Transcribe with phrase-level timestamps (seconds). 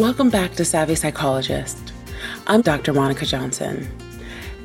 [0.00, 1.92] Welcome back to Savvy Psychologist.
[2.46, 2.94] I'm Dr.
[2.94, 3.86] Monica Johnson.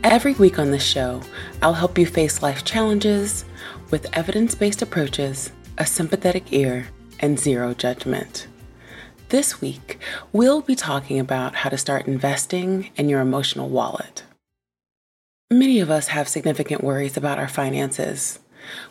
[0.01, 1.19] Every week on this show,
[1.61, 3.43] I'll help you face life challenges
[3.91, 6.87] with evidence based approaches, a sympathetic ear,
[7.19, 8.47] and zero judgment.
[9.27, 9.99] This week,
[10.31, 14.23] we'll be talking about how to start investing in your emotional wallet.
[15.51, 18.39] Many of us have significant worries about our finances.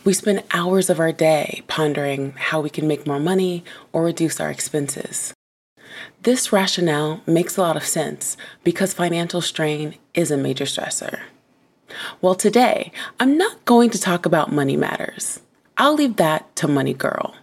[0.05, 3.65] We spend hours of our day pondering how we can make more money
[3.95, 5.34] or reduce our expenses.
[6.25, 11.21] This rationale makes a lot of sense because financial strain is a major stressor.
[12.23, 15.41] Well, today, I'm not going to talk about money matters.
[15.77, 17.35] I'll leave that to Money Girl.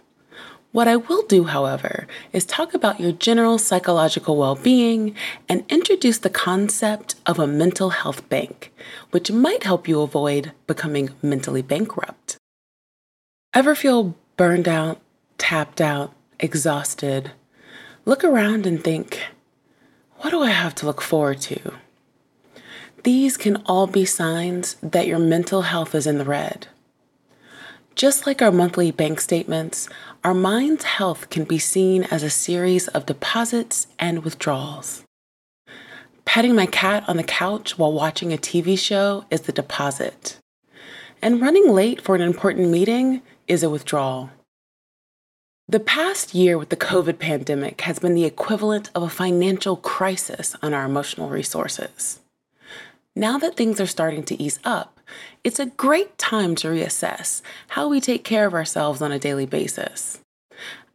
[0.72, 5.14] What I will do, however, is talk about your general psychological well being
[5.48, 8.72] and introduce the concept of a mental health bank,
[9.12, 12.36] which might help you avoid becoming mentally bankrupt.
[13.54, 15.00] Ever feel burned out,
[15.38, 17.30] tapped out, exhausted?
[18.04, 19.20] Look around and think,
[20.18, 21.74] what do I have to look forward to?
[23.04, 26.66] These can all be signs that your mental health is in the red.
[27.94, 29.88] Just like our monthly bank statements,
[30.24, 35.04] our mind's health can be seen as a series of deposits and withdrawals.
[36.24, 40.38] Petting my cat on the couch while watching a TV show is the deposit.
[41.20, 44.30] And running late for an important meeting is a withdrawal.
[45.68, 50.56] The past year with the COVID pandemic has been the equivalent of a financial crisis
[50.60, 52.18] on our emotional resources.
[53.14, 54.98] Now that things are starting to ease up,
[55.44, 59.46] it's a great time to reassess how we take care of ourselves on a daily
[59.46, 60.18] basis.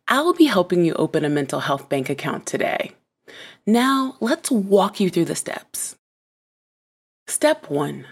[0.10, 2.92] I'll be helping you open a mental health bank account today.
[3.66, 5.96] Now, let's walk you through the steps.
[7.28, 8.06] Step 1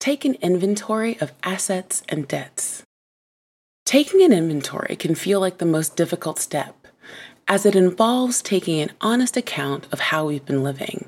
[0.00, 2.84] Take an inventory of assets and debts.
[3.88, 6.86] Taking an inventory can feel like the most difficult step,
[7.48, 11.06] as it involves taking an honest account of how we've been living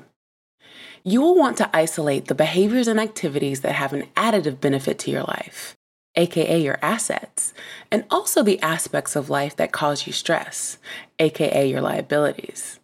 [1.03, 5.11] you will want to isolate the behaviors and activities that have an additive benefit to
[5.11, 5.75] your life,
[6.15, 7.53] aka your assets,
[7.89, 10.77] and also the aspects of life that cause you stress,
[11.19, 12.79] aka your liabilities.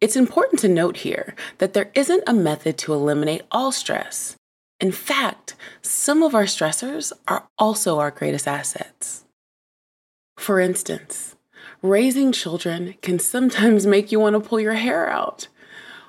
[0.00, 4.36] It's important to note here that there isn't a method to eliminate all stress.
[4.80, 9.24] In fact, some of our stressors are also our greatest assets.
[10.38, 11.36] For instance,
[11.82, 15.48] raising children can sometimes make you want to pull your hair out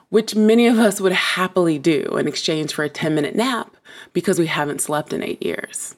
[0.09, 3.75] which many of us would happily do in exchange for a 10 minute nap
[4.13, 5.95] because we haven't slept in eight years.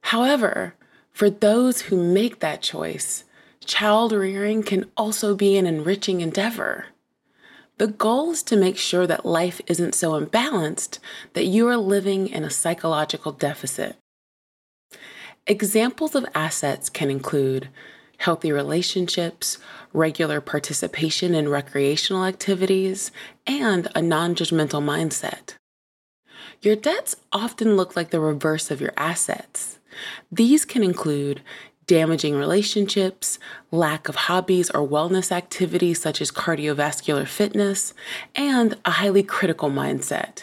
[0.00, 0.74] However,
[1.12, 3.24] for those who make that choice,
[3.64, 6.86] child rearing can also be an enriching endeavor.
[7.78, 10.98] The goal is to make sure that life isn't so imbalanced
[11.34, 13.96] that you are living in a psychological deficit.
[15.48, 17.68] Examples of assets can include
[18.18, 19.58] healthy relationships,
[19.92, 23.12] regular participation in recreational activities,
[23.46, 25.54] and a non judgmental mindset.
[26.62, 29.78] Your debts often look like the reverse of your assets.
[30.32, 31.42] These can include
[31.86, 33.38] damaging relationships,
[33.70, 37.94] lack of hobbies or wellness activities such as cardiovascular fitness,
[38.34, 40.42] and a highly critical mindset.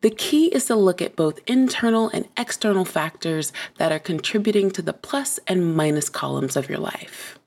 [0.00, 4.82] The key is to look at both internal and external factors that are contributing to
[4.82, 7.38] the plus and minus columns of your life.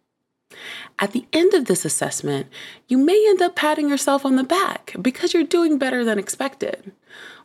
[0.99, 2.47] At the end of this assessment,
[2.87, 6.91] you may end up patting yourself on the back because you're doing better than expected.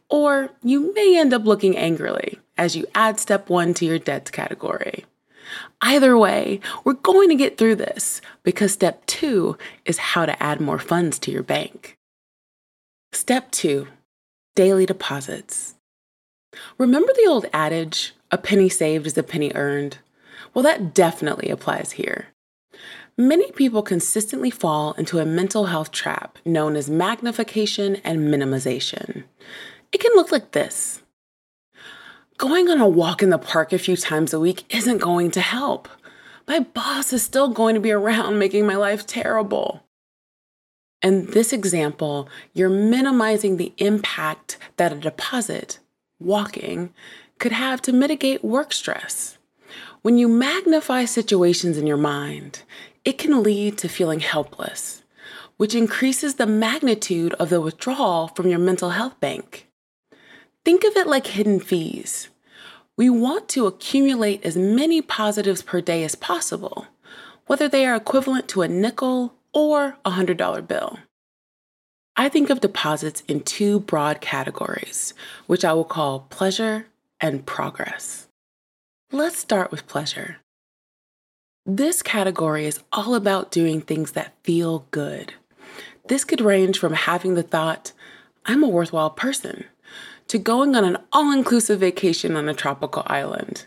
[0.08, 4.30] Or you may end up looking angrily as you add step one to your debts
[4.30, 5.04] category.
[5.80, 10.60] Either way, we're going to get through this because step two is how to add
[10.60, 11.96] more funds to your bank.
[13.12, 13.86] Step two
[14.56, 15.76] daily deposits.
[16.78, 19.98] Remember the old adage, a penny saved is a penny earned?
[20.52, 22.28] Well, that definitely applies here.
[23.16, 29.24] Many people consistently fall into a mental health trap known as magnification and minimization.
[29.92, 31.02] It can look like this
[32.36, 35.40] Going on a walk in the park a few times a week isn't going to
[35.40, 35.88] help.
[36.46, 39.85] My boss is still going to be around making my life terrible.
[41.02, 45.78] In this example, you're minimizing the impact that a deposit,
[46.18, 46.92] walking,
[47.38, 49.36] could have to mitigate work stress.
[50.02, 52.62] When you magnify situations in your mind,
[53.04, 55.02] it can lead to feeling helpless,
[55.56, 59.68] which increases the magnitude of the withdrawal from your mental health bank.
[60.64, 62.28] Think of it like hidden fees.
[62.96, 66.86] We want to accumulate as many positives per day as possible,
[67.46, 70.98] whether they are equivalent to a nickel or a $100 bill.
[72.14, 75.14] I think of deposits in two broad categories,
[75.46, 76.88] which I will call pleasure
[77.22, 78.28] and progress.
[79.10, 80.40] Let's start with pleasure.
[81.64, 85.32] This category is all about doing things that feel good.
[86.06, 87.92] This could range from having the thought,
[88.44, 89.64] I'm a worthwhile person,
[90.28, 93.64] to going on an all inclusive vacation on a tropical island.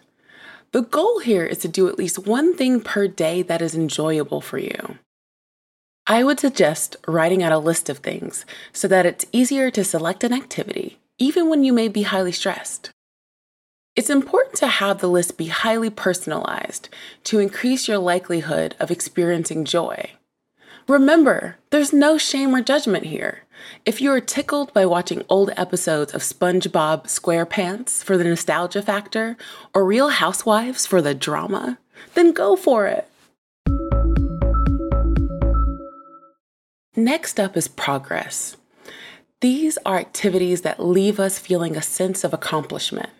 [0.71, 4.39] The goal here is to do at least one thing per day that is enjoyable
[4.39, 4.99] for you.
[6.11, 10.23] I would suggest writing out a list of things so that it's easier to select
[10.23, 12.89] an activity, even when you may be highly stressed.
[13.95, 16.89] It's important to have the list be highly personalized
[17.25, 20.13] to increase your likelihood of experiencing joy.
[20.87, 23.43] Remember, there's no shame or judgment here.
[23.85, 29.37] If you are tickled by watching old episodes of SpongeBob SquarePants for the nostalgia factor
[29.75, 31.77] or Real Housewives for the drama,
[32.15, 33.08] then go for it.
[36.95, 38.57] Next up is progress.
[39.41, 43.11] These are activities that leave us feeling a sense of accomplishment.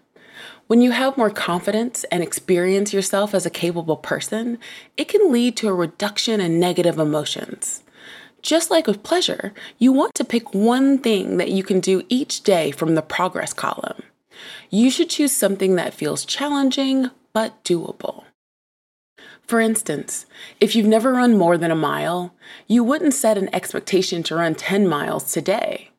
[0.65, 4.57] When you have more confidence and experience yourself as a capable person,
[4.97, 7.83] it can lead to a reduction in negative emotions.
[8.41, 12.41] Just like with pleasure, you want to pick one thing that you can do each
[12.41, 14.01] day from the progress column.
[14.71, 18.23] You should choose something that feels challenging but doable.
[19.49, 20.27] For instance,
[20.59, 22.35] if you've never run more than a mile,
[22.67, 25.89] you wouldn't set an expectation to run 10 miles today.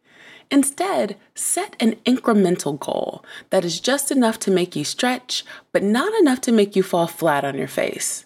[0.52, 6.14] Instead, set an incremental goal that is just enough to make you stretch, but not
[6.20, 8.25] enough to make you fall flat on your face.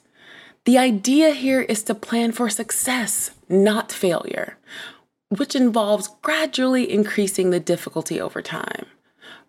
[0.67, 4.59] The idea here is to plan for success, not failure,
[5.31, 8.85] which involves gradually increasing the difficulty over time.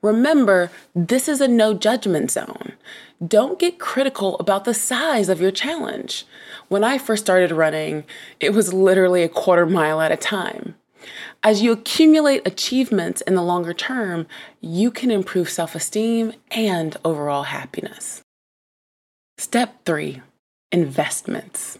[0.06, 2.74] Remember, this is a no judgment zone.
[3.26, 6.28] Don't get critical about the size of your challenge.
[6.68, 8.04] When I first started running,
[8.40, 10.76] it was literally a quarter mile at a time.
[11.42, 14.28] As you accumulate achievements in the longer term,
[14.62, 18.22] you can improve self esteem and overall happiness.
[19.40, 20.22] Step three
[20.72, 21.80] investments.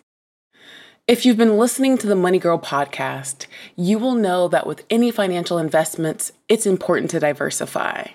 [1.08, 5.12] If you've been listening to the Money Girl podcast, you will know that with any
[5.12, 8.08] financial investments, it's important to diversify.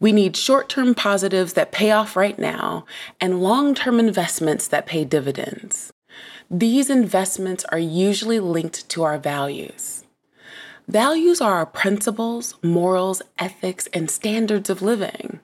[0.00, 2.86] We need short term positives that pay off right now
[3.20, 5.92] and long term investments that pay dividends.
[6.50, 10.04] These investments are usually linked to our values.
[10.88, 15.40] Values are our principles, morals, ethics, and standards of living.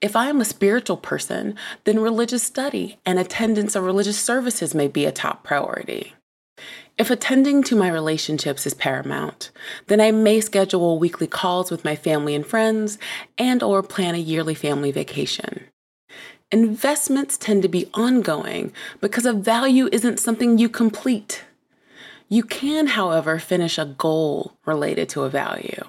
[0.00, 4.88] If I am a spiritual person, then religious study and attendance of religious services may
[4.88, 6.14] be a top priority.
[6.98, 9.50] If attending to my relationships is paramount,
[9.86, 12.98] then I may schedule weekly calls with my family and friends
[13.36, 15.64] and or plan a yearly family vacation.
[16.50, 21.44] Investments tend to be ongoing because a value isn't something you complete.
[22.28, 25.82] You can, however, finish a goal related to a value.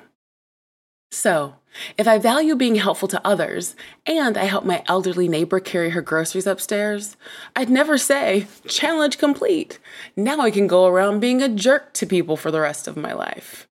[1.11, 1.55] So,
[1.97, 3.75] if I value being helpful to others
[4.05, 7.17] and I help my elderly neighbor carry her groceries upstairs,
[7.55, 9.79] I'd never say, challenge complete.
[10.15, 13.13] Now I can go around being a jerk to people for the rest of my
[13.13, 13.67] life.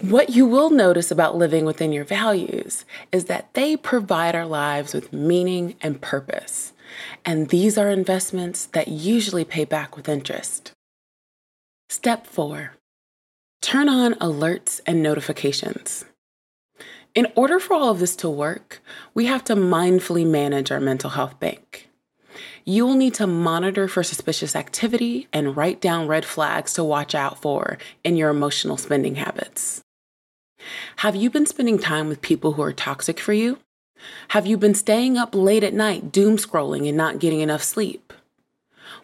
[0.00, 4.94] What you will notice about living within your values is that they provide our lives
[4.94, 6.72] with meaning and purpose.
[7.24, 10.72] And these are investments that usually pay back with interest.
[11.88, 12.74] Step 4
[13.60, 16.04] Turn on alerts and notifications.
[17.18, 18.80] In order for all of this to work,
[19.12, 21.90] we have to mindfully manage our mental health bank.
[22.64, 27.16] You will need to monitor for suspicious activity and write down red flags to watch
[27.16, 29.82] out for in your emotional spending habits.
[30.98, 33.58] Have you been spending time with people who are toxic for you?
[34.28, 38.12] Have you been staying up late at night doom scrolling and not getting enough sleep?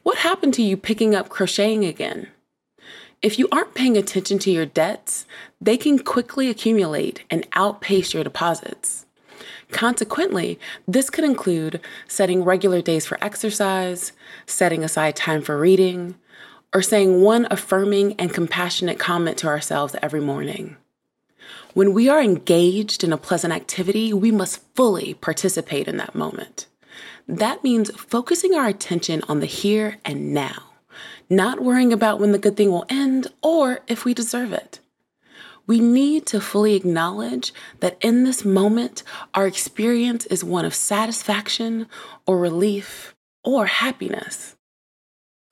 [0.05, 2.29] What happened to you picking up crocheting again?
[3.25, 5.25] If you aren't paying attention to your debts,
[5.59, 9.07] they can quickly accumulate and outpace your deposits.
[9.71, 14.13] Consequently, this could include setting regular days for exercise,
[14.45, 16.17] setting aside time for reading,
[16.75, 20.77] or saying one affirming and compassionate comment to ourselves every morning.
[21.73, 26.67] When we are engaged in a pleasant activity, we must fully participate in that moment.
[27.27, 30.74] That means focusing our attention on the here and now
[31.29, 34.81] not worrying about when the good thing will end or if we deserve it.
[35.67, 39.03] We need to fully acknowledge that in this moment,
[39.33, 41.87] our experience is one of satisfaction
[42.27, 44.57] or relief or happiness.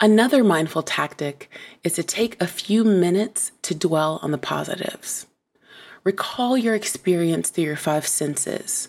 [0.01, 1.49] Another mindful tactic
[1.85, 5.27] is to take a few minutes to dwell on the positives.
[6.05, 8.89] Recall your experience through your five senses,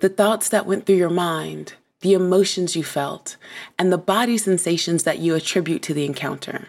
[0.00, 3.38] the thoughts that went through your mind, the emotions you felt,
[3.78, 6.68] and the body sensations that you attribute to the encounter.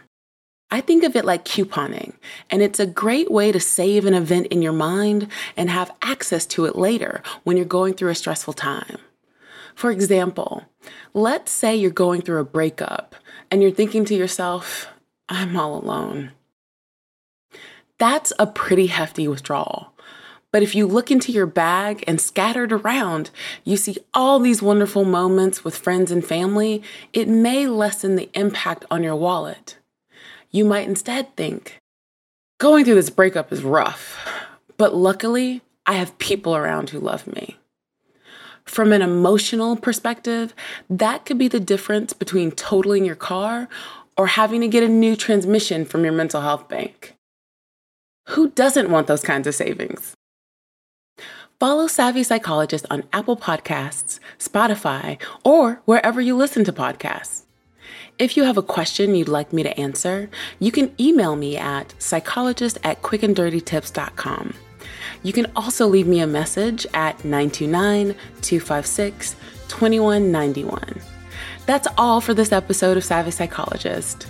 [0.72, 2.14] I think of it like couponing,
[2.50, 5.28] and it's a great way to save an event in your mind
[5.58, 8.98] and have access to it later when you're going through a stressful time.
[9.76, 10.64] For example,
[11.14, 13.14] let's say you're going through a breakup
[13.52, 14.88] and you're thinking to yourself,
[15.28, 16.32] I'm all alone.
[18.00, 19.95] That's a pretty hefty withdrawal.
[20.56, 23.30] But if you look into your bag and scattered around,
[23.66, 26.82] you see all these wonderful moments with friends and family,
[27.12, 29.78] it may lessen the impact on your wallet.
[30.52, 31.82] You might instead think,
[32.58, 34.18] going through this breakup is rough,
[34.78, 37.58] but luckily, I have people around who love me.
[38.64, 40.56] From an emotional perspective,
[40.90, 43.68] that could be the difference between totaling your car
[44.16, 47.14] or having to get a new transmission from your mental health bank.
[48.30, 50.16] Who doesn't want those kinds of savings?
[51.58, 57.44] Follow Savvy Psychologist on Apple Podcasts, Spotify, or wherever you listen to podcasts.
[58.20, 61.96] If you have a question you'd like me to answer, you can email me at
[61.98, 64.54] psychologist at quickanddirtytips.com.
[65.24, 69.36] You can also leave me a message at 929 256
[69.70, 71.02] 2191.
[71.66, 74.28] That's all for this episode of Savvy Psychologist.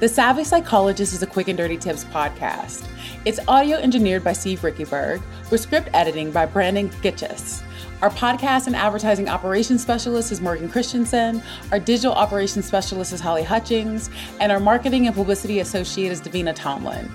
[0.00, 2.86] The Savvy Psychologist is a Quick and Dirty Tips podcast.
[3.24, 7.64] It's audio engineered by Steve Riekeberg, with script editing by Brannan Goetschius.
[8.00, 11.42] Our podcast and advertising operations specialist is Morgan Christensen.
[11.72, 14.08] Our digital operations specialist is Holly Hutchings.
[14.38, 17.10] And our marketing and publicity associate is Davina Tomlin.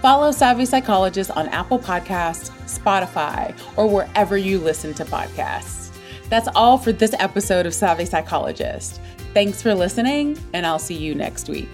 [0.00, 5.94] Follow Savvy Psychologist on Apple Podcasts, Spotify, or wherever you listen to podcasts.
[6.30, 8.98] That's all for this episode of Savvy Psychologist.
[9.34, 11.68] Thanks for listening, and I'll see you next week.